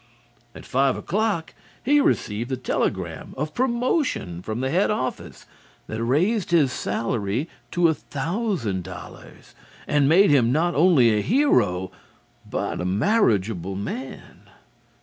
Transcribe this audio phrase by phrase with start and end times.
[0.55, 1.53] At five o'clock
[1.85, 5.45] he received the telegram of promotion from the head office
[5.85, 9.53] that raised his salary to a thousand dollars,
[9.85, 11.91] and made him not only a hero
[12.49, 14.49] but a marriageable man.